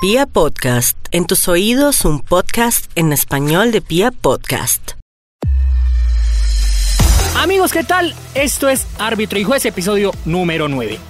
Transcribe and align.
Pia 0.00 0.26
Podcast, 0.26 0.96
en 1.10 1.26
tus 1.26 1.48
oídos 1.48 2.04
un 2.04 2.20
podcast 2.20 2.88
en 2.94 3.12
español 3.12 3.72
de 3.72 3.80
Pia 3.80 4.12
Podcast. 4.12 4.92
Amigos, 7.36 7.72
¿qué 7.72 7.82
tal? 7.82 8.14
Esto 8.36 8.68
es 8.68 8.86
Árbitro 9.00 9.40
y 9.40 9.42
Juez, 9.42 9.66
episodio 9.66 10.12
número 10.24 10.68
9. 10.68 11.00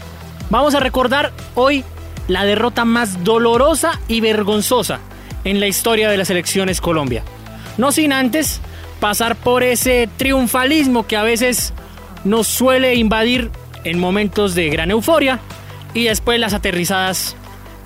Vamos 0.48 0.74
a 0.74 0.80
recordar 0.80 1.34
hoy 1.54 1.84
la 2.28 2.46
derrota 2.46 2.86
más 2.86 3.22
dolorosa 3.24 4.00
y 4.08 4.22
vergonzosa 4.22 5.00
en 5.44 5.60
la 5.60 5.66
historia 5.66 6.08
de 6.08 6.16
las 6.16 6.30
elecciones 6.30 6.80
Colombia. 6.80 7.22
No 7.76 7.92
sin 7.92 8.14
antes 8.14 8.58
pasar 9.00 9.36
por 9.36 9.64
ese 9.64 10.08
triunfalismo 10.16 11.06
que 11.06 11.18
a 11.18 11.24
veces 11.24 11.74
nos 12.24 12.46
suele 12.46 12.94
invadir 12.94 13.50
en 13.84 13.98
momentos 13.98 14.54
de 14.54 14.70
gran 14.70 14.90
euforia 14.90 15.40
y 15.92 16.04
después 16.04 16.40
las 16.40 16.54
aterrizadas 16.54 17.36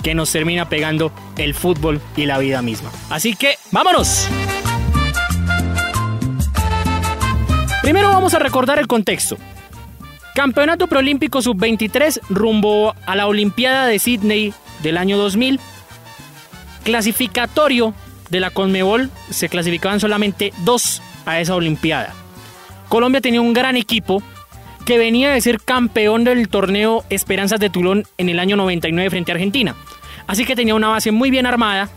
que 0.02 0.14
nos 0.14 0.30
termina 0.32 0.68
pegando 0.68 1.12
el 1.36 1.54
fútbol 1.54 2.00
y 2.16 2.26
la 2.26 2.38
vida 2.38 2.62
misma. 2.62 2.90
Así 3.10 3.34
que, 3.34 3.54
¡vámonos! 3.70 4.28
Primero 7.82 8.08
vamos 8.10 8.34
a 8.34 8.38
recordar 8.38 8.78
el 8.78 8.86
contexto. 8.86 9.36
Campeonato 10.34 10.86
Proolímpico 10.86 11.42
Sub-23 11.42 12.20
rumbo 12.30 12.94
a 13.06 13.16
la 13.16 13.26
Olimpiada 13.26 13.86
de 13.86 13.98
Sydney 13.98 14.54
del 14.82 14.96
año 14.96 15.18
2000. 15.18 15.60
Clasificatorio 16.84 17.94
de 18.30 18.40
la 18.40 18.50
Conmebol, 18.50 19.10
se 19.30 19.48
clasificaban 19.48 20.00
solamente 20.00 20.52
dos 20.64 21.02
a 21.26 21.38
esa 21.40 21.54
Olimpiada. 21.54 22.14
Colombia 22.88 23.20
tenía 23.20 23.40
un 23.40 23.52
gran 23.52 23.76
equipo 23.76 24.22
que 24.86 24.98
venía 24.98 25.30
de 25.30 25.40
ser 25.40 25.60
campeón 25.60 26.24
del 26.24 26.48
torneo 26.48 27.04
Esperanzas 27.10 27.60
de 27.60 27.70
Tulón 27.70 28.04
en 28.16 28.28
el 28.28 28.38
año 28.38 28.56
99 28.56 29.10
frente 29.10 29.32
a 29.32 29.34
Argentina. 29.34 29.76
Así 30.32 30.46
que 30.46 30.56
tenía 30.56 30.74
una 30.74 30.88
base 30.88 31.10
muy 31.10 31.30
bien 31.30 31.44
armada 31.44 31.90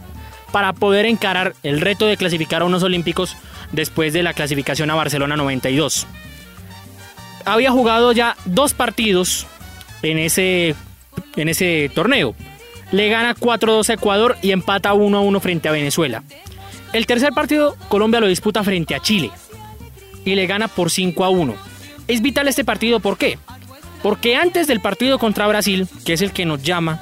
para 0.51 0.73
poder 0.73 1.05
encarar 1.05 1.55
el 1.63 1.79
reto 1.79 2.05
de 2.05 2.17
clasificar 2.17 2.63
a 2.63 2.65
unos 2.65 2.83
Olímpicos 2.83 3.37
después 3.71 4.11
de 4.11 4.23
la 4.23 4.33
clasificación 4.33 4.91
a 4.91 4.95
Barcelona 4.95 5.37
92. 5.37 6.05
Había 7.45 7.71
jugado 7.71 8.11
ya 8.11 8.35
dos 8.43 8.73
partidos 8.73 9.47
en 10.01 10.17
ese, 10.17 10.75
en 11.37 11.47
ese 11.47 11.89
torneo. 11.95 12.35
Le 12.91 13.07
gana 13.07 13.35
4-2 13.35 13.91
a 13.91 13.93
Ecuador 13.93 14.35
y 14.41 14.51
empata 14.51 14.93
1-1 14.93 15.39
frente 15.39 15.69
a 15.69 15.71
Venezuela. 15.71 16.21
El 16.91 17.05
tercer 17.05 17.31
partido 17.31 17.77
Colombia 17.87 18.19
lo 18.19 18.27
disputa 18.27 18.65
frente 18.65 18.95
a 18.95 18.99
Chile 18.99 19.31
y 20.25 20.35
le 20.35 20.45
gana 20.45 20.67
por 20.67 20.89
5-1. 20.89 21.53
Es 22.09 22.21
vital 22.21 22.49
este 22.49 22.65
partido, 22.65 22.99
¿por 22.99 23.17
qué? 23.17 23.39
Porque 24.03 24.35
antes 24.35 24.67
del 24.67 24.81
partido 24.81 25.19
contra 25.19 25.47
Brasil, 25.47 25.87
que 26.05 26.11
es 26.11 26.21
el 26.21 26.33
que 26.33 26.45
nos 26.45 26.61
llama 26.61 26.99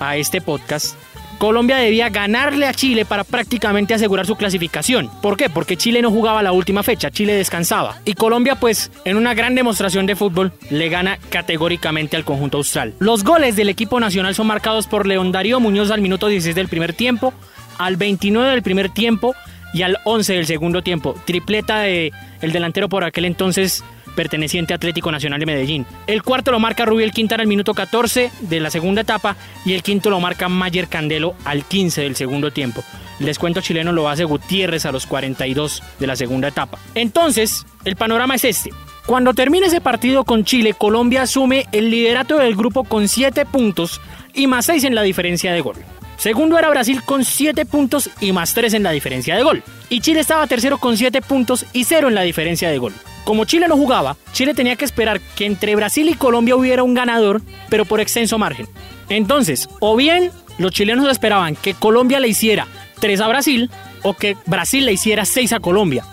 a 0.00 0.16
este 0.16 0.40
podcast, 0.40 0.96
Colombia 1.40 1.78
debía 1.78 2.10
ganarle 2.10 2.66
a 2.66 2.74
Chile 2.74 3.06
para 3.06 3.24
prácticamente 3.24 3.94
asegurar 3.94 4.26
su 4.26 4.36
clasificación. 4.36 5.10
¿Por 5.22 5.38
qué? 5.38 5.48
Porque 5.48 5.78
Chile 5.78 6.02
no 6.02 6.10
jugaba 6.10 6.42
la 6.42 6.52
última 6.52 6.82
fecha, 6.82 7.10
Chile 7.10 7.32
descansaba. 7.32 7.96
Y 8.04 8.12
Colombia, 8.12 8.56
pues, 8.56 8.92
en 9.06 9.16
una 9.16 9.32
gran 9.32 9.54
demostración 9.54 10.04
de 10.04 10.16
fútbol, 10.16 10.52
le 10.68 10.90
gana 10.90 11.18
categóricamente 11.30 12.14
al 12.16 12.26
conjunto 12.26 12.58
austral. 12.58 12.92
Los 12.98 13.24
goles 13.24 13.56
del 13.56 13.70
equipo 13.70 13.98
nacional 14.00 14.34
son 14.34 14.48
marcados 14.48 14.86
por 14.86 15.06
León 15.06 15.32
Darío 15.32 15.60
Muñoz 15.60 15.90
al 15.90 16.02
minuto 16.02 16.28
16 16.28 16.54
del 16.54 16.68
primer 16.68 16.92
tiempo, 16.92 17.32
al 17.78 17.96
29 17.96 18.50
del 18.50 18.62
primer 18.62 18.90
tiempo 18.90 19.34
y 19.72 19.80
al 19.80 19.96
11 20.04 20.34
del 20.34 20.46
segundo 20.46 20.82
tiempo. 20.82 21.14
Tripleta 21.24 21.80
de 21.80 22.12
el 22.42 22.52
delantero 22.52 22.90
por 22.90 23.02
aquel 23.02 23.24
entonces 23.24 23.82
perteneciente 24.14 24.72
a 24.72 24.76
Atlético 24.76 25.10
Nacional 25.10 25.40
de 25.40 25.46
Medellín. 25.46 25.86
El 26.06 26.22
cuarto 26.22 26.50
lo 26.50 26.58
marca 26.58 26.84
Rubiel 26.84 27.12
Quintana 27.12 27.42
al 27.42 27.48
minuto 27.48 27.74
14 27.74 28.30
de 28.40 28.60
la 28.60 28.70
segunda 28.70 29.02
etapa 29.02 29.36
y 29.64 29.72
el 29.74 29.82
quinto 29.82 30.10
lo 30.10 30.20
marca 30.20 30.48
Mayer 30.48 30.88
Candelo 30.88 31.34
al 31.44 31.64
15 31.64 32.02
del 32.02 32.16
segundo 32.16 32.50
tiempo. 32.50 32.82
El 33.18 33.26
descuento 33.26 33.60
chileno 33.60 33.92
lo 33.92 34.08
hace 34.08 34.24
Gutiérrez 34.24 34.86
a 34.86 34.92
los 34.92 35.06
42 35.06 35.82
de 35.98 36.06
la 36.06 36.16
segunda 36.16 36.48
etapa. 36.48 36.78
Entonces, 36.94 37.66
el 37.84 37.96
panorama 37.96 38.34
es 38.34 38.44
este. 38.44 38.70
Cuando 39.06 39.34
termine 39.34 39.66
ese 39.66 39.80
partido 39.80 40.24
con 40.24 40.44
Chile, 40.44 40.74
Colombia 40.74 41.22
asume 41.22 41.66
el 41.72 41.90
liderato 41.90 42.38
del 42.38 42.56
grupo 42.56 42.84
con 42.84 43.08
7 43.08 43.44
puntos 43.46 44.00
y 44.34 44.46
más 44.46 44.66
6 44.66 44.84
en 44.84 44.94
la 44.94 45.02
diferencia 45.02 45.52
de 45.52 45.60
gol. 45.60 45.76
Segundo 46.16 46.58
era 46.58 46.68
Brasil 46.68 47.02
con 47.02 47.24
7 47.24 47.64
puntos 47.66 48.10
y 48.20 48.32
más 48.32 48.54
3 48.54 48.74
en 48.74 48.82
la 48.82 48.90
diferencia 48.90 49.36
de 49.36 49.42
gol. 49.42 49.62
Y 49.88 50.00
Chile 50.00 50.20
estaba 50.20 50.46
tercero 50.46 50.78
con 50.78 50.96
7 50.96 51.22
puntos 51.22 51.66
y 51.72 51.84
0 51.84 52.08
en 52.08 52.14
la 52.14 52.22
diferencia 52.22 52.70
de 52.70 52.78
gol. 52.78 52.92
Como 53.30 53.44
Chile 53.44 53.68
no 53.68 53.76
jugaba, 53.76 54.16
Chile 54.32 54.54
tenía 54.54 54.74
que 54.74 54.84
esperar 54.84 55.20
que 55.20 55.46
entre 55.46 55.76
Brasil 55.76 56.08
y 56.08 56.14
Colombia 56.14 56.56
hubiera 56.56 56.82
un 56.82 56.94
ganador, 56.94 57.40
pero 57.68 57.84
por 57.84 58.00
extenso 58.00 58.38
margen. 58.38 58.66
Entonces, 59.08 59.68
o 59.78 59.94
bien 59.94 60.32
los 60.58 60.72
chilenos 60.72 61.08
esperaban 61.08 61.54
que 61.54 61.74
Colombia 61.74 62.18
le 62.18 62.26
hiciera 62.26 62.66
3 62.98 63.20
a 63.20 63.28
Brasil, 63.28 63.70
o 64.02 64.14
que 64.14 64.36
Brasil 64.46 64.84
le 64.84 64.94
hiciera 64.94 65.24
6 65.24 65.52
a 65.52 65.60
Colombia. 65.60 66.04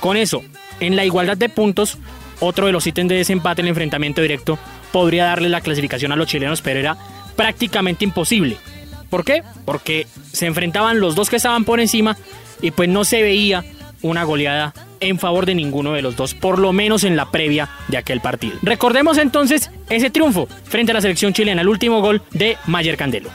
Con 0.00 0.16
eso, 0.16 0.42
en 0.80 0.96
la 0.96 1.04
igualdad 1.04 1.36
de 1.36 1.48
puntos, 1.48 1.96
otro 2.40 2.66
de 2.66 2.72
los 2.72 2.88
ítems 2.88 3.08
de 3.08 3.18
desempate 3.18 3.60
en 3.60 3.66
el 3.66 3.70
enfrentamiento 3.70 4.20
directo 4.20 4.58
podría 4.90 5.26
darle 5.26 5.50
la 5.50 5.60
clasificación 5.60 6.10
a 6.10 6.16
los 6.16 6.26
chilenos, 6.26 6.60
pero 6.60 6.80
era 6.80 6.96
prácticamente 7.36 8.04
imposible. 8.04 8.56
¿Por 9.10 9.24
qué? 9.24 9.44
Porque 9.64 10.08
se 10.32 10.46
enfrentaban 10.46 10.98
los 10.98 11.14
dos 11.14 11.30
que 11.30 11.36
estaban 11.36 11.64
por 11.64 11.78
encima 11.78 12.16
y 12.60 12.72
pues 12.72 12.88
no 12.88 13.04
se 13.04 13.22
veía 13.22 13.64
una 14.02 14.24
goleada 14.24 14.74
en 15.00 15.18
favor 15.18 15.46
de 15.46 15.54
ninguno 15.54 15.92
de 15.92 16.02
los 16.02 16.16
dos, 16.16 16.34
por 16.34 16.58
lo 16.58 16.72
menos 16.72 17.04
en 17.04 17.16
la 17.16 17.26
previa 17.26 17.68
de 17.88 17.98
aquel 17.98 18.20
partido. 18.20 18.56
Recordemos 18.62 19.18
entonces 19.18 19.70
ese 19.88 20.10
triunfo 20.10 20.48
frente 20.64 20.92
a 20.92 20.94
la 20.94 21.00
selección 21.00 21.32
chilena, 21.32 21.62
el 21.62 21.68
último 21.68 22.00
gol 22.00 22.22
de 22.30 22.58
Mayer 22.66 22.96
Candelo. 22.96 23.30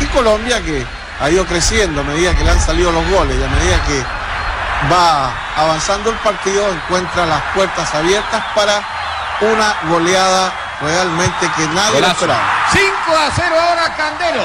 Y 0.00 0.04
Colombia 0.06 0.60
que 0.62 0.82
ha 1.20 1.30
ido 1.30 1.44
creciendo 1.44 2.00
a 2.00 2.04
medida 2.04 2.34
que 2.36 2.44
le 2.44 2.50
han 2.50 2.60
salido 2.60 2.90
los 2.90 3.08
goles 3.10 3.36
y 3.38 3.44
a 3.44 3.48
medida 3.48 3.84
que 3.86 4.02
va 4.92 5.32
avanzando 5.56 6.10
el 6.10 6.16
partido 6.16 6.68
encuentra 6.72 7.26
las 7.26 7.42
puertas 7.54 7.94
abiertas 7.94 8.44
para 8.54 8.82
una 9.40 9.74
goleada 9.88 10.52
realmente 10.80 11.50
que 11.56 11.66
nadie 11.68 12.00
esperaba. 12.06 12.42
5 12.72 12.86
a 13.16 13.30
0 13.34 13.54
ahora 13.60 13.96
Candelo. 13.96 14.44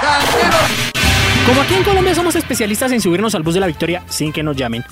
Candelo. 0.00 1.01
Como 1.46 1.60
aquí 1.60 1.74
en 1.74 1.82
Colombia 1.82 2.14
somos 2.14 2.36
especialistas 2.36 2.92
en 2.92 3.00
subirnos 3.00 3.34
al 3.34 3.42
bus 3.42 3.54
de 3.54 3.60
la 3.60 3.66
victoria 3.66 4.04
sin 4.08 4.32
que 4.32 4.44
nos 4.44 4.56
llamen, 4.56 4.84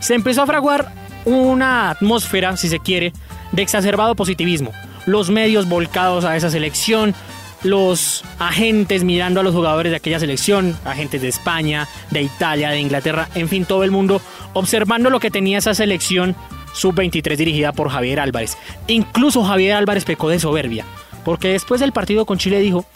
se 0.00 0.14
empezó 0.14 0.42
a 0.42 0.46
fraguar 0.46 0.90
una 1.26 1.90
atmósfera, 1.90 2.56
si 2.56 2.68
se 2.68 2.78
quiere, 2.78 3.12
de 3.52 3.62
exacerbado 3.62 4.14
positivismo. 4.14 4.72
Los 5.04 5.28
medios 5.28 5.68
volcados 5.68 6.24
a 6.24 6.34
esa 6.34 6.50
selección, 6.50 7.14
los 7.62 8.24
agentes 8.38 9.04
mirando 9.04 9.40
a 9.40 9.42
los 9.42 9.54
jugadores 9.54 9.90
de 9.90 9.96
aquella 9.96 10.18
selección, 10.18 10.74
agentes 10.86 11.20
de 11.20 11.28
España, 11.28 11.86
de 12.10 12.22
Italia, 12.22 12.70
de 12.70 12.80
Inglaterra, 12.80 13.28
en 13.34 13.48
fin, 13.50 13.66
todo 13.66 13.84
el 13.84 13.90
mundo 13.90 14.22
observando 14.54 15.10
lo 15.10 15.20
que 15.20 15.30
tenía 15.30 15.58
esa 15.58 15.74
selección 15.74 16.34
sub-23 16.72 17.36
dirigida 17.36 17.72
por 17.72 17.90
Javier 17.90 18.20
Álvarez. 18.20 18.56
Incluso 18.86 19.44
Javier 19.44 19.74
Álvarez 19.74 20.06
pecó 20.06 20.30
de 20.30 20.40
soberbia, 20.40 20.86
porque 21.24 21.48
después 21.48 21.82
del 21.82 21.92
partido 21.92 22.24
con 22.24 22.38
Chile 22.38 22.60
dijo, 22.60 22.86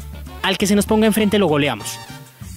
al 0.42 0.56
que 0.56 0.66
se 0.66 0.74
nos 0.74 0.86
ponga 0.86 1.06
enfrente 1.06 1.38
lo 1.38 1.46
goleamos. 1.46 1.98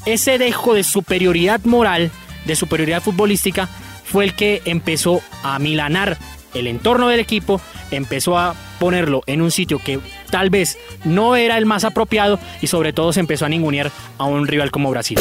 Ese 0.06 0.38
dejo 0.38 0.74
de 0.76 0.84
superioridad 0.84 1.62
moral, 1.64 2.12
de 2.46 2.56
superioridad 2.56 3.02
futbolística, 3.02 3.68
fue 4.04 4.24
el 4.24 4.36
que 4.36 4.62
empezó 4.66 5.22
a 5.44 5.58
milanar 5.60 6.18
el 6.54 6.68
entorno 6.68 7.08
del 7.10 7.20
equipo, 7.20 7.60
empezó 7.92 8.38
a 8.38 8.56
ponerlo 8.80 9.22
en 9.26 9.42
un 9.42 9.52
sitio 9.52 9.80
que 9.84 10.00
tal 10.30 10.50
vez 10.50 10.78
no 11.06 11.36
era 11.36 11.58
el 11.58 11.66
más 11.66 11.84
apropiado 11.84 12.40
y 12.62 12.68
sobre 12.68 12.94
todo 12.94 13.14
se 13.14 13.20
empezó 13.20 13.46
a 13.46 13.50
ningunear 13.50 13.92
a 14.18 14.26
un 14.26 14.46
rival 14.48 14.70
como 14.70 14.92
Brasil. 14.92 15.18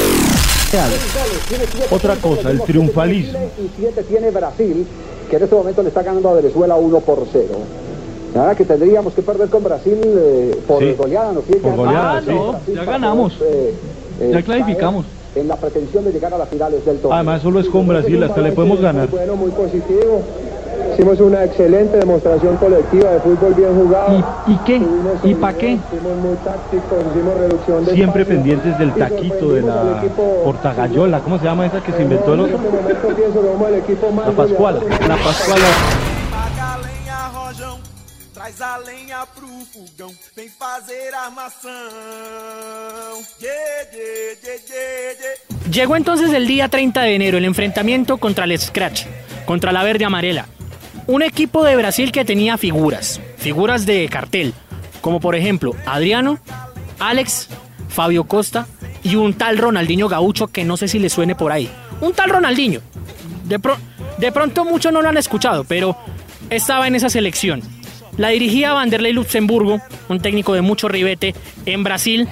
Otra 1.91 2.17
cosa, 2.17 2.51
el 2.51 2.61
triunfalismo. 2.63 3.39
tiene 4.09 4.31
Brasil, 4.31 4.87
que 5.31 5.37
en 5.37 5.43
este 5.43 5.55
momento 5.55 5.83
le 5.83 5.89
está 5.89 6.03
ganando 6.03 6.29
a 6.29 6.35
Venezuela 6.35 6.75
1 6.77 7.01
por 7.01 7.27
0. 7.33 7.45
Nada 8.35 8.55
que 8.57 8.65
tendríamos 8.65 9.15
que 9.15 9.23
perder 9.23 9.49
con 9.49 9.63
Brasil 9.63 9.97
eh, 10.03 10.61
por 10.67 10.81
Sí, 10.83 10.93
goleada, 10.99 11.33
¿no? 11.33 11.41
por 11.41 11.77
goleada, 11.77 12.21
sí. 12.21 12.27
Brasil 12.27 12.75
Ya 12.75 12.85
ganamos. 12.85 13.33
eh, 13.43 13.75
Ya 14.21 14.43
clasificamos. 14.43 15.07
En 15.35 15.49
la 15.49 15.57
pretensión 15.57 16.05
de 16.05 16.13
llegar 16.13 16.33
a 16.33 16.39
las 16.39 16.49
finales 16.49 16.85
del 16.85 16.99
torneo. 16.99 17.15
Además, 17.15 17.43
solo 17.43 17.59
es 17.61 17.69
con 17.69 17.89
Brasil, 17.89 18.23
hasta 18.23 18.41
le 18.41 18.53
podemos 18.53 18.81
ganar. 18.81 19.09
Bueno, 19.09 19.35
muy 19.35 19.51
positivo. 19.51 20.23
Hicimos 20.93 21.19
una 21.21 21.45
excelente 21.45 21.97
demostración 21.99 22.57
colectiva 22.57 23.11
de 23.11 23.21
fútbol 23.21 23.55
bien 23.55 23.75
jugado. 23.75 24.25
¿Y, 24.47 24.53
y 24.53 24.57
qué? 24.59 24.79
Tuvimos 24.79 25.25
¿Y 25.25 25.35
para 25.35 25.59
qué? 25.59 25.71
Muy 25.71 26.37
hicimos 27.11 27.35
reducción 27.35 27.85
de 27.85 27.95
Siempre 27.95 28.23
espacio 28.23 28.37
pendientes 28.37 28.79
del 28.79 28.93
taquito, 28.93 29.53
de 29.55 29.63
la 29.63 30.05
portagayola, 30.45 31.19
¿cómo 31.21 31.39
se 31.39 31.45
llama 31.47 31.67
esa 31.67 31.83
que 31.83 31.93
se 31.93 32.03
inventó 32.03 32.35
el 32.35 32.41
En 32.41 32.55
otro? 32.55 32.59
este 32.89 33.95
La 34.25 34.33
Pascuala, 34.33 34.81
la 35.09 35.17
Pascuala. 35.17 35.67
Llegó 45.71 45.97
entonces 45.97 46.31
el 46.35 46.47
día 46.47 46.69
30 46.69 47.01
de 47.01 47.15
enero 47.15 47.39
el 47.39 47.47
enfrentamiento 47.47 48.19
contra 48.19 48.45
el 48.45 48.59
Scratch, 48.59 49.07
contra 49.47 49.73
la 49.73 49.83
verde 49.83 50.05
amarela. 50.05 50.47
Un 51.07 51.23
equipo 51.23 51.65
de 51.65 51.75
Brasil 51.77 52.13
que 52.13 52.27
tenía 52.27 52.59
figuras, 52.59 53.19
figuras 53.39 53.87
de 53.87 54.07
cartel, 54.11 54.53
como 55.01 55.21
por 55.21 55.37
ejemplo 55.37 55.75
Adriano, 55.87 56.39
Alex, 56.99 57.49
Fabio 57.89 58.25
Costa 58.25 58.67
y 59.03 59.17
un 59.17 59.33
tal 59.33 59.57
Ronaldinho 59.57 60.07
Gaucho 60.07 60.49
que 60.49 60.65
no 60.65 60.77
sé 60.77 60.89
si 60.89 60.99
le 60.99 61.09
suene 61.09 61.35
por 61.35 61.51
ahí. 61.51 61.71
Un 62.03 62.13
tal 62.13 62.29
Ronaldinho. 62.29 62.83
De 64.19 64.33
pronto 64.33 64.67
muchos 64.67 64.93
no 64.93 65.01
lo 65.01 65.09
han 65.09 65.17
escuchado, 65.17 65.65
pero 65.65 65.97
estaba 66.51 66.87
en 66.87 66.95
esa 66.95 67.09
selección. 67.09 67.63
La 68.17 68.29
dirigía 68.29 68.73
Vanderlei 68.73 69.13
Luxemburgo, 69.13 69.81
un 70.09 70.21
técnico 70.21 70.55
de 70.55 70.61
mucho 70.61 70.89
ribete 70.89 71.35
en 71.67 71.83
Brasil, 71.83 72.29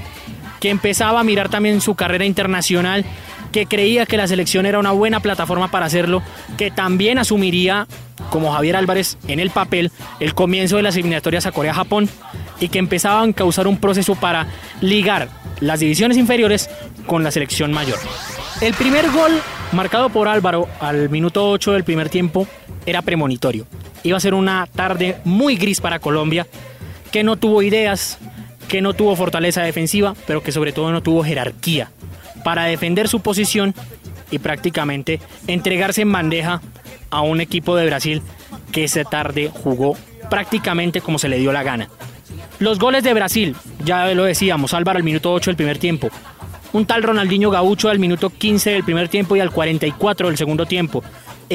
que 0.61 0.71
empezaba 0.71 1.21
a 1.21 1.25
mirar 1.25 1.49
también 1.49 1.81
su 1.81 1.97
carrera 1.97 2.25
internacional, 2.25 3.05
que 3.51 3.67
creía 3.67 4.07
que 4.07 4.17
la 4.17 4.29
selección 4.29 4.65
era 4.65 4.79
una 4.79 4.93
buena 4.93 5.21
plataforma 5.21 5.71
para 5.71 5.87
hacerlo, 5.87 6.23
que 6.57 6.71
también 6.71 7.19
asumiría, 7.19 7.89
como 8.31 8.53
Javier 8.53 8.77
Álvarez 8.77 9.19
en 9.27 9.41
el 9.41 9.51
papel, 9.51 9.91
el 10.21 10.35
comienzo 10.35 10.77
de 10.77 10.83
las 10.83 10.95
eliminatorias 10.95 11.47
a 11.47 11.53
Corea-Japón 11.53 12.09
y 12.61 12.69
que 12.69 12.79
empezaba 12.79 13.21
a 13.21 13.25
encauzar 13.25 13.67
un 13.67 13.79
proceso 13.79 14.15
para 14.15 14.47
ligar 14.81 15.29
las 15.61 15.81
divisiones 15.81 16.17
inferiores 16.17 16.71
con 17.07 17.25
la 17.25 17.33
selección 17.33 17.73
mayor. 17.73 17.99
El 18.61 18.75
primer 18.75 19.11
gol 19.11 19.33
marcado 19.73 20.11
por 20.11 20.29
Álvaro 20.29 20.69
al 20.81 21.11
minuto 21.11 21.51
8 21.51 21.73
del 21.73 21.85
primer 21.85 22.09
tiempo 22.09 22.47
era 22.87 23.03
premonitorio. 23.03 23.67
Iba 24.03 24.17
a 24.17 24.21
ser 24.21 24.35
una 24.35 24.67
tarde 24.67 25.19
muy 25.25 25.57
gris 25.57 25.81
para 25.81 25.99
Colombia, 25.99 26.47
que 27.11 27.23
no 27.23 27.37
tuvo 27.37 27.63
ideas, 27.63 28.19
que 28.69 28.81
no 28.81 28.95
tuvo 28.95 29.17
fortaleza 29.17 29.63
defensiva, 29.63 30.15
pero 30.27 30.43
que 30.43 30.53
sobre 30.53 30.73
todo 30.73 30.93
no 30.93 31.03
tuvo 31.03 31.25
jerarquía 31.25 31.91
para 32.45 32.65
defender 32.65 33.09
su 33.09 33.21
posición 33.21 33.75
y 34.31 34.39
prácticamente 34.39 35.21
entregarse 35.47 36.03
en 36.03 36.13
bandeja 36.13 36.61
a 37.11 37.21
un 37.21 37.41
equipo 37.41 37.77
de 37.77 37.87
Brasil 37.87 38.23
que 38.73 38.85
esa 38.85 39.05
tarde 39.05 39.51
jugó 39.53 39.97
prácticamente 40.31 41.01
como 41.01 41.19
se 41.19 41.29
le 41.29 41.39
dio 41.39 41.53
la 41.53 41.63
gana. 41.63 41.89
Los 42.59 42.79
goles 42.79 43.05
de 43.05 43.13
Brasil, 43.13 43.55
ya 43.85 44.07
lo 44.15 44.25
decíamos, 44.25 44.73
Álvaro 44.73 44.97
al 44.97 45.05
minuto 45.05 45.33
8 45.33 45.51
del 45.51 45.57
primer 45.57 45.79
tiempo, 45.79 46.09
un 46.73 46.87
tal 46.87 47.03
Ronaldinho 47.03 47.51
Gaucho 47.51 47.91
al 47.91 47.99
minuto 47.99 48.31
15 48.31 48.71
del 48.71 48.85
primer 48.85 49.09
tiempo 49.09 49.37
y 49.37 49.41
al 49.41 49.51
44 49.51 50.29
del 50.29 50.39
segundo 50.39 50.65
tiempo. 50.65 51.03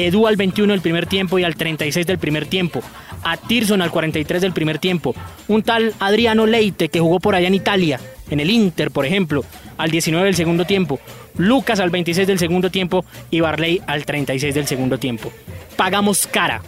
Edu 0.06 0.28
al 0.28 0.36
21 0.36 0.72
del 0.72 0.80
primer 0.80 1.06
tiempo 1.06 1.38
y 1.38 1.44
al 1.44 1.56
36 1.56 2.06
del 2.06 2.18
primer 2.18 2.46
tiempo. 2.46 2.82
A 3.24 3.36
Tirson 3.36 3.82
al 3.82 3.90
43 3.90 4.40
del 4.40 4.52
primer 4.52 4.78
tiempo. 4.78 5.14
Un 5.48 5.62
tal 5.62 5.92
Adriano 5.98 6.46
Leite 6.46 6.88
que 6.88 7.00
jugó 7.00 7.18
por 7.18 7.34
allá 7.34 7.48
en 7.48 7.54
Italia, 7.54 7.98
en 8.30 8.38
el 8.38 8.50
Inter, 8.50 8.92
por 8.92 9.06
ejemplo, 9.06 9.44
al 9.76 9.90
19 9.90 10.24
del 10.26 10.36
segundo 10.36 10.64
tiempo. 10.64 11.00
Lucas 11.36 11.80
al 11.80 11.90
26 11.90 12.28
del 12.28 12.38
segundo 12.38 12.70
tiempo 12.70 13.04
y 13.30 13.40
Barley 13.40 13.82
al 13.86 14.04
36 14.04 14.54
del 14.54 14.68
segundo 14.68 14.98
tiempo. 14.98 15.32
Pagamos 15.76 16.28
cara 16.28 16.62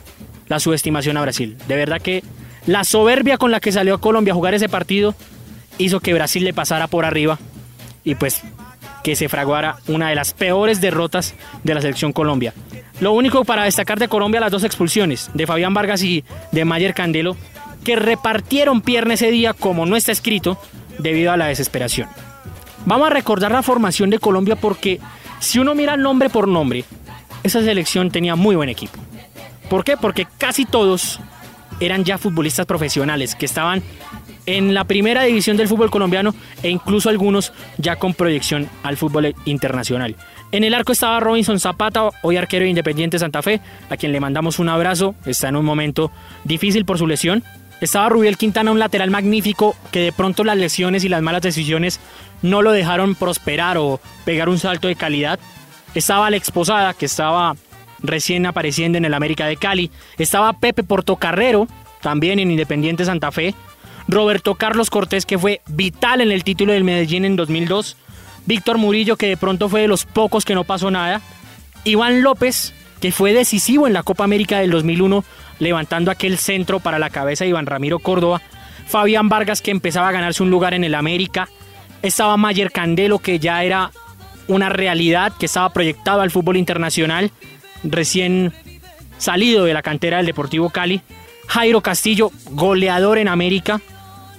la 0.49 0.59
subestimación 0.59 1.17
a 1.17 1.23
Brasil. 1.23 1.57
De 1.69 1.77
verdad 1.77 2.03
que 2.03 2.25
la 2.67 2.83
soberbia 2.83 3.39
con 3.39 3.53
la 3.53 3.61
que 3.61 3.71
salió 3.71 3.95
a 3.95 4.01
Colombia 4.01 4.33
a 4.33 4.37
jugar 4.37 4.55
ese 4.55 4.69
partido 4.69 5.15
hizo 5.79 6.01
que 6.01 6.15
Brasil 6.15 6.45
le 6.45 6.53
pasara 6.53 6.89
por 6.89 7.05
arriba 7.05 7.39
y 8.03 8.17
pues 8.17 8.43
que 9.05 9.17
se 9.17 9.29
fraguara 9.29 9.77
una 9.87 10.09
de 10.09 10.15
las 10.15 10.35
peores 10.35 10.81
derrotas 10.81 11.35
de 11.63 11.75
la 11.75 11.81
selección 11.81 12.13
Colombia. 12.13 12.53
Lo 13.01 13.13
único 13.13 13.45
para 13.45 13.65
destacar 13.65 13.99
de 13.99 14.09
Colombia 14.09 14.41
las 14.41 14.53
dos 14.53 14.63
expulsiones 14.65 15.31
de 15.33 15.47
Fabián 15.47 15.73
Vargas 15.73 16.03
y 16.03 16.23
de 16.53 16.65
Mayer 16.67 16.95
Candelo 16.95 17.37
que 17.83 17.97
repartieron 17.97 18.83
pierna 18.83 19.15
ese 19.15 19.31
día 19.31 19.55
como 19.55 19.87
no 19.87 19.97
está 19.97 20.13
escrito 20.13 20.59
debido 20.99 21.33
a 21.33 21.39
la 21.39 21.47
desesperación. 21.47 22.09
Vamos 22.85 23.07
a 23.07 23.11
recordar 23.11 23.53
la 23.53 23.63
formación 23.63 24.11
de 24.11 24.19
Colombia 24.19 24.57
porque 24.57 25.01
si 25.39 25.59
uno 25.59 25.75
mira 25.75 25.97
nombre 25.97 26.29
por 26.29 26.47
nombre, 26.47 26.85
esa 27.43 27.63
selección 27.63 28.11
tenía 28.11 28.37
muy 28.37 28.55
buen 28.55 28.69
equipo. 28.69 28.99
¿Por 29.71 29.83
qué? 29.83 29.97
Porque 29.97 30.27
casi 30.37 30.67
todos 30.67 31.21
eran 31.81 32.05
ya 32.05 32.19
futbolistas 32.19 32.67
profesionales 32.67 33.35
que 33.35 33.47
estaban 33.47 33.83
en 34.45 34.75
la 34.75 34.85
primera 34.85 35.23
división 35.23 35.57
del 35.57 35.69
fútbol 35.69 35.91
colombiano 35.91 36.35
e 36.63 36.69
incluso 36.69 37.09
algunos 37.09 37.53
ya 37.79 37.97
con 37.97 38.13
proyección 38.13 38.69
al 38.83 38.97
fútbol 38.97 39.35
internacional. 39.47 40.17
En 40.53 40.65
el 40.65 40.75
arco 40.75 40.91
estaba 40.91 41.21
Robinson 41.21 41.61
Zapata, 41.61 42.09
hoy 42.23 42.37
arquero 42.37 42.65
de 42.65 42.71
Independiente 42.71 43.21
Santa 43.21 43.41
Fe, 43.41 43.61
a 43.89 43.97
quien 43.97 44.11
le 44.11 44.19
mandamos 44.19 44.59
un 44.59 44.69
abrazo, 44.69 45.15
está 45.25 45.49
en 45.49 45.55
un 45.55 45.65
momento 45.65 46.11
difícil 46.43 46.85
por 46.85 46.99
su 46.99 47.07
lesión. 47.07 47.45
Estaba 47.81 48.09
Rubiel 48.09 48.37
Quintana, 48.37 48.73
un 48.73 48.81
lateral 48.81 49.11
magnífico 49.11 49.77
que 49.93 50.01
de 50.01 50.13
pronto 50.13 50.43
las 50.43 50.59
lesiones 50.59 51.05
y 51.05 51.09
las 51.09 51.23
malas 51.23 51.43
decisiones 51.43 52.01
no 52.43 52.63
lo 52.63 52.73
dejaron 52.73 53.15
prosperar 53.15 53.79
o 53.79 54.01
pegar 54.25 54.49
un 54.49 54.59
salto 54.59 54.89
de 54.89 54.97
calidad. 54.97 55.39
Estaba 55.95 56.27
Alex 56.27 56.51
Posada, 56.51 56.95
que 56.95 57.07
estaba 57.07 57.55
recién 58.01 58.45
apareciendo 58.45 58.99
en 58.99 59.05
el 59.05 59.15
América 59.15 59.47
de 59.47 59.57
Cali. 59.57 59.91
Estaba 60.19 60.53
Pepe 60.55 60.83
Portocarrero, 60.83 61.69
también 62.03 62.41
en 62.41 62.51
Independiente 62.51 63.05
Santa 63.05 63.31
Fe. 63.31 63.55
Roberto 64.09 64.57
Carlos 64.57 64.91
Cortés, 64.91 65.27
que 65.27 65.39
fue 65.39 65.61
vital 65.69 66.21
en 66.21 66.33
el 66.33 66.43
título 66.43 66.73
del 66.73 66.83
Medellín 66.83 67.25
en 67.25 67.37
2002. 67.37 67.97
Víctor 68.47 68.79
Murillo, 68.79 69.17
que 69.17 69.29
de 69.29 69.37
pronto 69.37 69.69
fue 69.69 69.83
de 69.83 69.89
los 69.89 70.05
pocos 70.05 70.45
que 70.45 70.55
no 70.55 70.65
pasó 70.65 70.91
nada. 70.91 71.21
Iván 71.85 72.23
López, 72.23 72.75
que 73.01 73.13
fue 73.13 73.33
decisivo 73.33 73.87
en 73.87 73.93
la 73.93 74.03
Copa 74.03 74.25
América 74.25 74.59
del 74.59 74.71
2001, 74.71 75.25
levantando 75.59 76.11
aquel 76.11 76.39
centro 76.39 76.81
para 76.81 76.99
la 76.99 77.11
cabeza 77.11 77.45
de 77.45 77.51
Iván 77.51 77.67
Ramiro 77.67 77.99
Córdoba. 77.99 78.43
Fabián 78.87 79.29
Vargas, 79.29 79.63
que 79.63 79.71
empezaba 79.71 80.09
a 80.09 80.13
ganarse 80.13 80.43
un 80.43 80.51
lugar 80.51 80.75
en 80.75 80.85
el 80.85 80.95
América. 80.95 81.49
Estaba 82.03 82.37
Mayer 82.37 82.73
Candelo, 82.73 83.19
que 83.19 83.39
ya 83.39 83.63
era 83.63 83.91
una 84.49 84.69
realidad, 84.69 85.33
que 85.39 85.47
estaba 85.47 85.73
proyectado 85.73 86.23
al 86.23 86.31
fútbol 86.31 86.57
internacional, 86.57 87.31
recién 87.85 88.53
salido 89.17 89.65
de 89.65 89.75
la 89.75 89.83
cantera 89.83 90.17
del 90.17 90.27
Deportivo 90.27 90.71
Cali. 90.71 91.03
Jairo 91.47 91.81
Castillo, 91.81 92.31
goleador 92.51 93.19
en 93.19 93.29
América, 93.29 93.81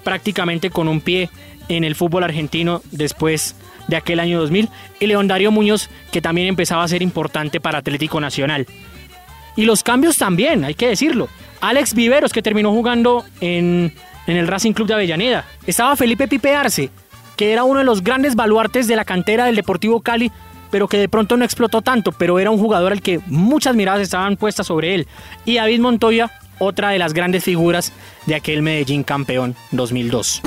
prácticamente 0.03 0.69
con 0.69 0.87
un 0.87 1.01
pie 1.01 1.29
en 1.69 1.83
el 1.83 1.95
fútbol 1.95 2.23
argentino 2.23 2.81
después 2.91 3.55
de 3.91 3.97
aquel 3.97 4.19
año 4.19 4.39
2000. 4.39 4.69
Y 4.99 5.05
León 5.05 5.27
Darío 5.27 5.51
Muñoz, 5.51 5.89
que 6.11 6.21
también 6.21 6.47
empezaba 6.47 6.83
a 6.83 6.87
ser 6.87 7.03
importante 7.03 7.59
para 7.59 7.77
Atlético 7.77 8.19
Nacional. 8.19 8.65
Y 9.55 9.65
los 9.65 9.83
cambios 9.83 10.17
también, 10.17 10.63
hay 10.63 10.73
que 10.73 10.87
decirlo. 10.87 11.27
Alex 11.59 11.93
Viveros, 11.93 12.33
que 12.33 12.41
terminó 12.41 12.71
jugando 12.71 13.23
en, 13.41 13.93
en 14.25 14.37
el 14.37 14.47
Racing 14.47 14.71
Club 14.71 14.87
de 14.87 14.95
Avellaneda. 14.95 15.45
Estaba 15.67 15.95
Felipe 15.95 16.27
Pipe 16.27 16.55
Arce, 16.55 16.89
que 17.35 17.51
era 17.51 17.65
uno 17.65 17.79
de 17.79 17.85
los 17.85 18.01
grandes 18.03 18.33
baluartes 18.33 18.87
de 18.87 18.95
la 18.95 19.05
cantera 19.05 19.45
del 19.45 19.57
Deportivo 19.57 19.99
Cali, 19.99 20.31
pero 20.71 20.87
que 20.87 20.97
de 20.97 21.09
pronto 21.09 21.35
no 21.35 21.43
explotó 21.43 21.81
tanto, 21.81 22.13
pero 22.13 22.39
era 22.39 22.49
un 22.49 22.57
jugador 22.57 22.93
al 22.93 23.01
que 23.01 23.19
muchas 23.27 23.75
miradas 23.75 24.01
estaban 24.01 24.37
puestas 24.37 24.67
sobre 24.67 24.95
él. 24.95 25.07
Y 25.43 25.57
David 25.57 25.81
Montoya, 25.81 26.31
otra 26.59 26.91
de 26.91 26.97
las 26.97 27.13
grandes 27.13 27.43
figuras 27.43 27.91
de 28.25 28.35
aquel 28.35 28.61
Medellín 28.61 29.03
campeón 29.03 29.55
2002. 29.71 30.41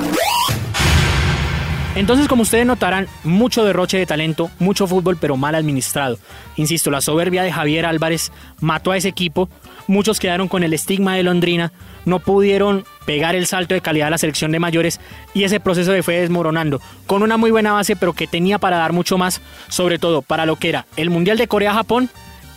Entonces, 1.95 2.27
como 2.27 2.41
ustedes 2.41 2.65
notarán, 2.65 3.07
mucho 3.23 3.63
derroche 3.63 3.97
de 3.97 4.05
talento, 4.05 4.51
mucho 4.59 4.85
fútbol, 4.85 5.15
pero 5.15 5.37
mal 5.37 5.55
administrado. 5.55 6.19
Insisto, 6.57 6.91
la 6.91 6.99
soberbia 6.99 7.41
de 7.41 7.53
Javier 7.53 7.85
Álvarez 7.85 8.33
mató 8.59 8.91
a 8.91 8.97
ese 8.97 9.07
equipo. 9.07 9.49
Muchos 9.87 10.19
quedaron 10.19 10.49
con 10.49 10.63
el 10.63 10.73
estigma 10.73 11.15
de 11.15 11.23
Londrina, 11.23 11.71
no 12.03 12.19
pudieron 12.19 12.83
pegar 13.05 13.33
el 13.33 13.47
salto 13.47 13.75
de 13.75 13.81
calidad 13.81 14.07
a 14.07 14.11
la 14.11 14.17
selección 14.17 14.51
de 14.51 14.59
mayores 14.59 14.99
y 15.33 15.45
ese 15.45 15.61
proceso 15.61 15.93
se 15.93 16.03
fue 16.03 16.19
desmoronando. 16.19 16.81
Con 17.07 17.23
una 17.23 17.37
muy 17.37 17.51
buena 17.51 17.71
base, 17.71 17.95
pero 17.95 18.11
que 18.11 18.27
tenía 18.27 18.59
para 18.59 18.77
dar 18.77 18.91
mucho 18.91 19.17
más, 19.17 19.41
sobre 19.69 19.97
todo 19.97 20.21
para 20.21 20.45
lo 20.45 20.57
que 20.57 20.69
era 20.69 20.85
el 20.97 21.09
Mundial 21.09 21.37
de 21.37 21.47
Corea-Japón 21.47 22.09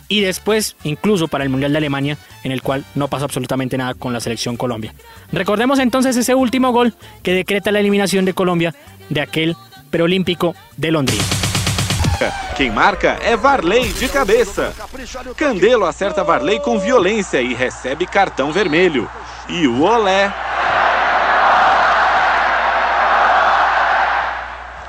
y 0.09 0.21
después 0.21 0.75
incluso 0.83 1.29
para 1.29 1.45
el 1.45 1.49
Mundial 1.49 1.71
de 1.71 1.77
Alemania, 1.77 2.17
en 2.43 2.51
el 2.51 2.61
cual 2.61 2.83
no 2.95 3.07
pasó 3.07 3.25
absolutamente 3.25 3.77
nada 3.77 3.93
con 3.93 4.11
la 4.11 4.19
selección 4.19 4.57
Colombia. 4.57 4.93
Recordemos 5.31 5.79
entonces 5.79 6.17
ese 6.17 6.35
último 6.35 6.71
gol 6.73 6.93
que 7.23 7.33
decreta 7.33 7.71
la 7.71 7.79
eliminación 7.79 8.25
de 8.25 8.33
Colombia 8.33 8.75
de 9.09 9.21
aquel 9.21 9.55
preolímpico 9.89 10.55
de 10.75 10.91
Londrina. 10.91 11.23
Quem 12.57 12.69
marca 12.69 13.17
é 13.21 13.37
Varley 13.37 13.93
de 13.93 14.09
cabeça. 14.09 14.73
Candelo 15.37 15.85
acerta 15.85 16.23
Varley 16.23 16.59
com 16.59 16.77
violência 16.77 17.41
e 17.41 17.53
recebe 17.53 18.05
cartão 18.05 18.51
vermelho. 18.51 19.09
E 19.47 19.65
o 19.67 19.83
Olé. 19.83 20.33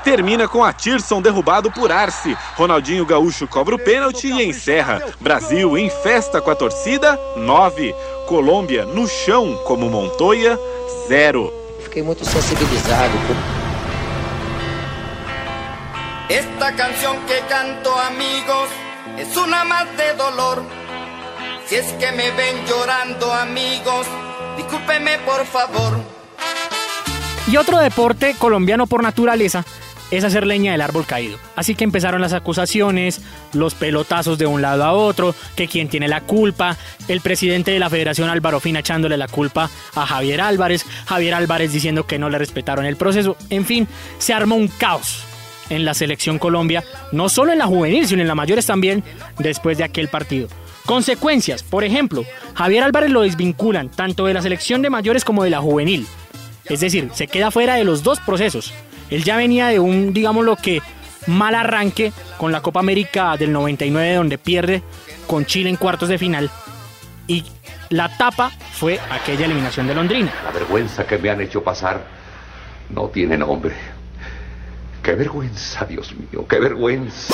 Termina 0.03 0.47
com 0.47 0.63
a 0.63 0.73
Tirson 0.73 1.21
derrubado 1.21 1.71
por 1.71 1.91
Arce. 1.91 2.35
Ronaldinho 2.55 3.05
Gaúcho 3.05 3.47
cobra 3.47 3.75
o 3.75 3.79
pênalti 3.79 4.27
e 4.27 4.43
encerra. 4.43 5.01
Brasil 5.19 5.77
em 5.77 5.89
festa 5.89 6.41
com 6.41 6.49
a 6.49 6.55
torcida, 6.55 7.19
9. 7.37 7.93
Colômbia 8.27 8.83
no 8.85 9.07
chão 9.07 9.61
como 9.65 9.89
Montoya, 9.89 10.57
0. 11.07 11.53
Fiquei 11.83 12.01
muito 12.01 12.25
sensibilizado. 12.25 13.11
Esta 16.29 16.75
canción 16.75 17.17
que 17.27 17.39
canto 17.47 17.93
amigos 17.93 18.69
es 19.19 19.37
una 19.37 19.63
más 19.65 19.85
de 19.97 20.13
dolor. 20.15 20.63
Si 21.67 21.75
es 21.75 21.85
que 21.93 22.11
me 22.11 22.31
ven 22.31 22.65
llorando 22.65 23.31
amigos, 23.31 24.07
discúlpeme 24.57 25.19
por 25.19 25.45
favor. 25.45 25.99
Y 27.47 27.57
otro 27.57 27.77
deporte 27.79 28.35
colombiano 28.39 28.87
por 28.87 29.03
naturaleza 29.03 29.65
es 30.11 30.23
hacer 30.23 30.45
leña 30.45 30.73
del 30.73 30.81
árbol 30.81 31.05
caído. 31.05 31.37
Así 31.55 31.73
que 31.73 31.83
empezaron 31.83 32.21
las 32.21 32.33
acusaciones, 32.33 33.21
los 33.53 33.73
pelotazos 33.73 34.37
de 34.37 34.45
un 34.45 34.61
lado 34.61 34.83
a 34.83 34.93
otro, 34.93 35.33
que 35.55 35.67
quién 35.67 35.87
tiene 35.87 36.07
la 36.07 36.21
culpa, 36.21 36.77
el 37.07 37.21
presidente 37.21 37.71
de 37.71 37.79
la 37.79 37.89
Federación 37.89 38.29
Álvaro 38.29 38.59
Fina 38.59 38.79
echándole 38.79 39.17
la 39.17 39.27
culpa 39.27 39.69
a 39.95 40.05
Javier 40.05 40.41
Álvarez, 40.41 40.85
Javier 41.05 41.33
Álvarez 41.33 41.71
diciendo 41.71 42.05
que 42.05 42.19
no 42.19 42.29
le 42.29 42.37
respetaron 42.37 42.85
el 42.85 42.97
proceso, 42.97 43.37
en 43.49 43.65
fin, 43.65 43.87
se 44.19 44.33
armó 44.33 44.55
un 44.55 44.67
caos 44.67 45.23
en 45.69 45.85
la 45.85 45.93
selección 45.93 46.37
Colombia, 46.37 46.83
no 47.11 47.29
solo 47.29 47.53
en 47.53 47.59
la 47.59 47.65
juvenil, 47.65 48.05
sino 48.05 48.21
en 48.21 48.27
la 48.27 48.35
mayores 48.35 48.65
también, 48.65 49.03
después 49.39 49.77
de 49.77 49.85
aquel 49.85 50.09
partido. 50.09 50.49
Consecuencias, 50.85 51.63
por 51.63 51.83
ejemplo, 51.83 52.25
Javier 52.53 52.83
Álvarez 52.83 53.09
lo 53.11 53.21
desvinculan 53.21 53.89
tanto 53.89 54.25
de 54.25 54.33
la 54.33 54.41
selección 54.41 54.81
de 54.81 54.89
mayores 54.89 55.23
como 55.23 55.43
de 55.43 55.49
la 55.49 55.61
juvenil. 55.61 56.05
Es 56.65 56.81
decir, 56.81 57.09
se 57.13 57.27
queda 57.27 57.51
fuera 57.51 57.75
de 57.75 57.83
los 57.83 58.03
dos 58.03 58.19
procesos. 58.19 58.73
Él 59.11 59.23
ya 59.23 59.35
venía 59.37 59.67
de 59.67 59.79
un, 59.79 60.13
digamos 60.13 60.43
lo 60.45 60.55
que, 60.55 60.81
mal 61.27 61.53
arranque 61.53 62.11
con 62.37 62.51
la 62.51 62.61
Copa 62.61 62.79
América 62.79 63.37
del 63.37 63.51
99 63.51 64.15
donde 64.15 64.37
pierde 64.37 64.81
con 65.27 65.45
Chile 65.45 65.69
en 65.69 65.75
cuartos 65.75 66.09
de 66.09 66.17
final. 66.17 66.49
Y 67.27 67.43
la 67.89 68.17
tapa 68.17 68.51
fue 68.71 68.99
aquella 69.11 69.45
eliminación 69.45 69.85
de 69.85 69.93
Londrina. 69.93 70.33
La 70.43 70.51
vergüenza 70.51 71.05
que 71.05 71.17
me 71.17 71.29
han 71.29 71.41
hecho 71.41 71.61
pasar 71.61 72.01
no 72.89 73.09
tiene 73.09 73.37
nombre. 73.37 73.75
Qué 75.03 75.13
vergüenza, 75.13 75.85
Dios 75.85 76.13
mío, 76.13 76.45
qué 76.47 76.59
vergüenza. 76.59 77.33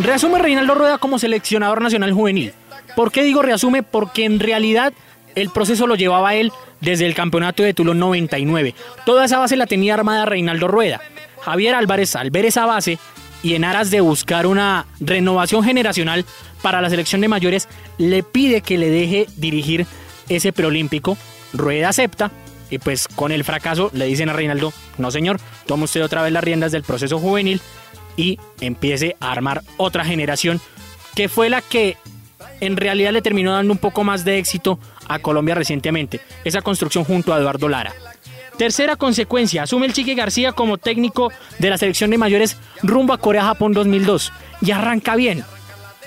Reasume 0.00 0.38
Reinaldo 0.38 0.74
Rueda 0.74 0.98
como 0.98 1.18
seleccionador 1.18 1.80
nacional 1.80 2.12
juvenil. 2.12 2.52
¿Por 2.96 3.12
qué 3.12 3.22
digo 3.22 3.40
reasume? 3.40 3.82
Porque 3.82 4.24
en 4.24 4.40
realidad 4.40 4.92
el 5.34 5.50
proceso 5.50 5.86
lo 5.86 5.94
llevaba 5.94 6.34
él 6.34 6.52
desde 6.80 7.06
el 7.06 7.14
campeonato 7.14 7.62
de 7.62 7.74
Tulón 7.74 7.98
99. 7.98 8.74
Toda 9.06 9.24
esa 9.24 9.38
base 9.38 9.56
la 9.56 9.66
tenía 9.66 9.94
armada 9.94 10.24
Reinaldo 10.24 10.68
Rueda. 10.68 11.00
Javier 11.40 11.74
Álvarez, 11.74 12.16
al 12.16 12.30
ver 12.30 12.46
esa 12.46 12.66
base 12.66 12.98
y 13.42 13.54
en 13.54 13.64
aras 13.64 13.90
de 13.90 14.00
buscar 14.00 14.46
una 14.46 14.86
renovación 15.00 15.64
generacional 15.64 16.24
para 16.62 16.80
la 16.80 16.90
selección 16.90 17.20
de 17.20 17.28
mayores, 17.28 17.68
le 17.98 18.22
pide 18.22 18.60
que 18.60 18.78
le 18.78 18.88
deje 18.88 19.26
dirigir 19.36 19.86
ese 20.28 20.52
preolímpico. 20.52 21.16
Rueda 21.52 21.88
acepta 21.88 22.30
y 22.70 22.78
pues 22.78 23.06
con 23.08 23.32
el 23.32 23.44
fracaso 23.44 23.90
le 23.92 24.06
dicen 24.06 24.30
a 24.30 24.32
Reinaldo, 24.32 24.72
no 24.96 25.10
señor, 25.10 25.38
toma 25.66 25.84
usted 25.84 26.02
otra 26.02 26.22
vez 26.22 26.32
las 26.32 26.42
riendas 26.42 26.72
del 26.72 26.82
proceso 26.82 27.18
juvenil 27.18 27.60
y 28.16 28.38
empiece 28.60 29.16
a 29.20 29.32
armar 29.32 29.62
otra 29.76 30.04
generación 30.04 30.60
que 31.14 31.28
fue 31.28 31.50
la 31.50 31.60
que 31.60 31.96
en 32.60 32.76
realidad 32.76 33.12
le 33.12 33.22
terminó 33.22 33.52
dando 33.52 33.72
un 33.72 33.78
poco 33.78 34.04
más 34.04 34.24
de 34.24 34.38
éxito 34.38 34.78
a 35.08 35.18
Colombia 35.18 35.54
recientemente, 35.54 36.20
esa 36.44 36.62
construcción 36.62 37.04
junto 37.04 37.32
a 37.32 37.38
Eduardo 37.38 37.68
Lara. 37.68 37.94
Tercera 38.56 38.96
consecuencia, 38.96 39.62
asume 39.62 39.86
el 39.86 39.92
Chique 39.92 40.14
García 40.14 40.52
como 40.52 40.78
técnico 40.78 41.32
de 41.58 41.70
la 41.70 41.78
selección 41.78 42.10
de 42.10 42.18
mayores 42.18 42.56
rumbo 42.82 43.12
a 43.12 43.18
Corea-Japón 43.18 43.72
2002 43.72 44.32
y 44.60 44.70
arranca 44.70 45.16
bien, 45.16 45.44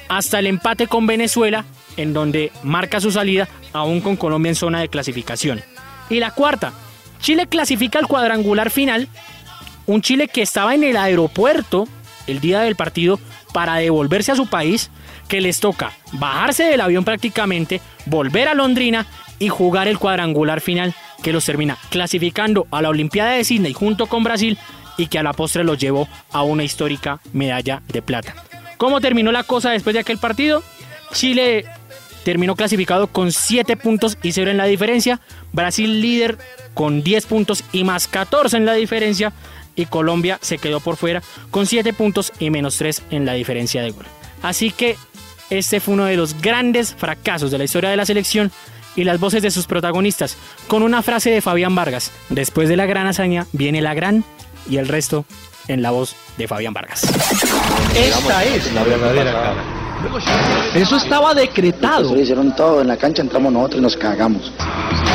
hasta 0.07 0.39
el 0.39 0.47
empate 0.47 0.87
con 0.87 1.07
Venezuela, 1.07 1.65
en 1.97 2.13
donde 2.13 2.51
marca 2.63 3.01
su 3.01 3.11
salida 3.11 3.47
aún 3.73 4.01
con 4.01 4.15
Colombia 4.15 4.49
en 4.49 4.55
zona 4.55 4.79
de 4.79 4.89
clasificación. 4.89 5.61
Y 6.09 6.19
la 6.19 6.31
cuarta, 6.31 6.73
Chile 7.19 7.47
clasifica 7.47 7.99
al 7.99 8.07
cuadrangular 8.07 8.69
final, 8.69 9.09
un 9.87 10.01
Chile 10.01 10.27
que 10.27 10.41
estaba 10.41 10.75
en 10.75 10.83
el 10.83 10.97
aeropuerto 10.97 11.87
el 12.27 12.39
día 12.39 12.61
del 12.61 12.75
partido 12.75 13.19
para 13.55 13.75
devolverse 13.77 14.33
a 14.33 14.35
su 14.35 14.47
país, 14.47 14.91
que 15.29 15.39
les 15.39 15.61
toca 15.61 15.93
bajarse 16.11 16.65
del 16.65 16.81
avión 16.81 17.05
prácticamente, 17.05 17.79
volver 18.05 18.49
a 18.49 18.53
Londrina 18.53 19.05
y 19.39 19.47
jugar 19.47 19.87
el 19.87 19.97
cuadrangular 19.97 20.59
final 20.59 20.93
que 21.23 21.31
los 21.31 21.45
termina 21.45 21.77
clasificando 21.89 22.67
a 22.69 22.81
la 22.81 22.89
Olimpiada 22.89 23.31
de 23.31 23.45
Sydney 23.45 23.71
junto 23.71 24.07
con 24.07 24.25
Brasil 24.25 24.57
y 24.97 25.07
que 25.07 25.19
a 25.19 25.23
la 25.23 25.31
postre 25.31 25.63
los 25.63 25.77
llevó 25.77 26.09
a 26.33 26.43
una 26.43 26.65
histórica 26.65 27.21
medalla 27.31 27.81
de 27.87 28.01
plata. 28.01 28.35
¿Cómo 28.75 28.99
terminó 28.99 29.31
la 29.31 29.43
cosa 29.43 29.71
después 29.71 29.93
de 29.93 30.01
aquel 30.01 30.17
partido? 30.17 30.61
Chile 31.13 31.63
terminó 32.25 32.57
clasificado 32.57 33.07
con 33.07 33.31
7 33.31 33.77
puntos 33.77 34.17
y 34.21 34.33
0 34.33 34.51
en 34.51 34.57
la 34.57 34.65
diferencia, 34.65 35.21
Brasil 35.53 36.01
líder 36.01 36.37
con 36.73 37.03
10 37.03 37.25
puntos 37.27 37.63
y 37.71 37.85
más 37.85 38.09
14 38.09 38.57
en 38.57 38.65
la 38.65 38.73
diferencia 38.73 39.31
y 39.75 39.85
Colombia 39.85 40.39
se 40.41 40.57
quedó 40.57 40.79
por 40.79 40.95
fuera 40.95 41.21
con 41.51 41.65
7 41.65 41.93
puntos 41.93 42.31
y 42.39 42.49
menos 42.49 42.77
3 42.77 43.03
en 43.11 43.25
la 43.25 43.33
diferencia 43.33 43.81
de 43.81 43.91
gol. 43.91 44.05
Así 44.41 44.71
que 44.71 44.97
este 45.49 45.79
fue 45.79 45.93
uno 45.93 46.05
de 46.05 46.17
los 46.17 46.41
grandes 46.41 46.95
fracasos 46.95 47.51
de 47.51 47.57
la 47.57 47.63
historia 47.63 47.89
de 47.89 47.97
la 47.97 48.05
selección 48.05 48.51
y 48.95 49.03
las 49.03 49.19
voces 49.19 49.43
de 49.43 49.51
sus 49.51 49.67
protagonistas, 49.67 50.37
con 50.67 50.81
una 50.81 51.01
frase 51.03 51.29
de 51.29 51.41
Fabián 51.41 51.75
Vargas, 51.75 52.11
después 52.29 52.69
de 52.69 52.77
la 52.77 52.85
gran 52.85 53.07
hazaña 53.07 53.45
viene 53.51 53.81
la 53.81 53.93
gran 53.93 54.23
y 54.69 54.77
el 54.77 54.87
resto 54.87 55.25
en 55.67 55.81
la 55.81 55.91
voz 55.91 56.15
de 56.37 56.47
Fabián 56.47 56.73
Vargas. 56.73 57.03
Esta 57.95 58.43
es 58.45 58.71
la 58.73 58.83
verdadera 58.83 59.31
cara. 59.33 59.85
Eso 60.75 60.97
estaba 60.97 61.33
decretado. 61.33 62.15
Hicieron 62.17 62.55
todo, 62.55 62.81
en 62.81 62.87
la 62.87 62.97
cancha 62.97 63.21
entramos 63.21 63.51
nosotros 63.51 63.79
y 63.79 63.83
nos 63.83 63.97
cagamos. 63.97 64.51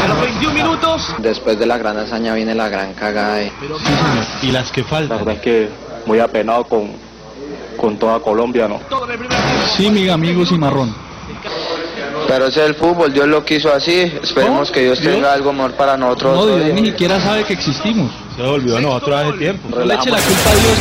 A 0.03 0.09
los 0.09 0.21
21 0.21 0.55
minutos. 0.55 1.15
Después 1.19 1.59
de 1.59 1.67
la 1.67 1.79
gran 1.79 1.97
hazaña 1.99 2.35
viene 2.35 2.55
la 2.55 2.69
gran 2.69 2.95
cagada. 2.95 3.41
eh. 3.43 3.53
Y 4.43 4.51
las 4.53 4.71
que 4.71 4.85
faltan. 4.85 5.19
La 5.19 5.25
verdad 5.25 5.35
es 5.37 5.41
que 5.43 5.69
muy 6.07 6.19
apenado 6.21 6.65
con, 6.65 6.91
con 7.77 7.99
toda 7.99 8.21
Colombia, 8.21 8.69
¿no? 8.69 8.81
Sí, 9.77 9.91
mi 9.91 10.09
amigo 10.09 10.45
Cimarrón. 10.47 10.95
Pero 12.29 12.47
ese 12.47 12.63
es 12.63 12.69
el 12.69 12.75
fútbol, 12.77 13.13
Dios 13.13 13.27
lo 13.27 13.45
quiso 13.45 13.73
así. 13.73 13.93
Esperemos 14.23 14.71
que 14.71 14.81
Dios 14.85 15.01
tenga 15.01 15.33
algo 15.33 15.53
mejor 15.53 15.73
para 15.73 15.97
nosotros. 15.97 16.37
No, 16.37 16.47
Dios 16.57 16.75
ni 16.81 16.87
siquiera 16.91 17.21
sabe 17.21 17.45
que 17.45 17.55
existimos. 17.55 18.11
Se 18.37 18.43
olvidó 18.43 18.77
de 18.77 18.83
nosotros 18.83 19.17
hace 19.21 19.39
tiempo. 19.39 19.69
No 19.79 19.85
le 19.85 19.95
eche 19.95 20.11
la 20.11 20.19
culpa 20.19 20.51
a 20.51 20.55
Dios. 20.55 20.79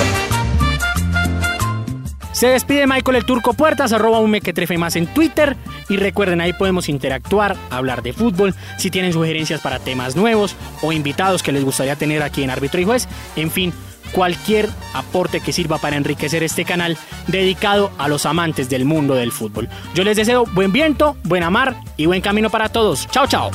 Se 2.40 2.48
despide 2.48 2.88
Michael 2.88 3.18
el 3.18 3.26
Turco 3.26 3.54
Puertas, 3.54 3.92
arroba 3.92 4.22
un 4.22 4.32
mequetrefe 4.32 4.78
más 4.78 4.96
en 4.96 5.08
Twitter. 5.08 5.58
Y 5.90 5.98
recuerden, 5.98 6.40
ahí 6.40 6.54
podemos 6.54 6.88
interactuar, 6.88 7.58
hablar 7.70 8.02
de 8.02 8.14
fútbol, 8.14 8.56
si 8.78 8.90
tienen 8.90 9.12
sugerencias 9.12 9.60
para 9.60 9.78
temas 9.78 10.16
nuevos 10.16 10.56
o 10.82 10.94
invitados 10.94 11.44
que 11.44 11.52
les 11.52 11.66
gustaría 11.66 11.98
tener 11.98 12.24
aquí 12.24 12.42
en 12.42 12.50
Árbitro 12.50 12.80
y 12.80 12.86
Juez. 12.86 13.10
En 13.36 13.52
fin, 13.52 13.74
cualquier 14.14 14.70
aporte 14.94 15.42
que 15.42 15.52
sirva 15.52 15.80
para 15.80 15.98
enriquecer 15.98 16.42
este 16.42 16.64
canal 16.64 16.98
dedicado 17.28 17.92
a 17.98 18.08
los 18.08 18.26
amantes 18.26 18.70
del 18.70 18.86
mundo 18.86 19.16
del 19.16 19.34
fútbol. 19.34 19.68
Yo 19.94 20.06
les 20.06 20.16
deseo 20.16 20.46
buen 20.46 20.72
viento, 20.72 21.18
buena 21.26 21.50
mar 21.50 21.76
y 21.98 22.06
buen 22.06 22.22
camino 22.22 22.50
para 22.50 22.70
todos. 22.70 23.06
Chao, 23.12 23.28
chao. 23.28 23.52